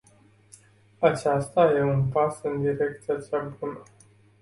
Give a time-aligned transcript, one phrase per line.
[0.99, 3.83] Acesta e un pas în direcția cea bună.